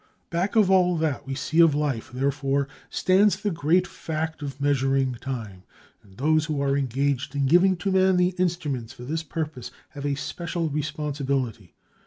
Back 0.31 0.55
of 0.55 0.71
all 0.71 0.97
that 0.97 1.27
we 1.27 1.35
see 1.35 1.59
of 1.59 1.75
life, 1.75 2.09
therefore, 2.11 2.67
stands 2.89 3.35
the 3.39 3.51
great 3.51 3.85
fact 3.85 4.41
of 4.41 4.59
measuring 4.59 5.13
time, 5.13 5.61
and 6.01 6.17
those 6.17 6.45
who 6.45 6.59
are 6.59 6.75
engaged 6.75 7.35
in 7.35 7.45
giving 7.45 7.77
to 7.77 7.91
man 7.91 8.17
the 8.17 8.29
instruments 8.39 8.93
for 8.93 9.03
this 9.03 9.21
purpose 9.21 9.69
have 9.89 10.07
a 10.07 10.15
special 10.15 10.69
responsibility. 10.69 11.75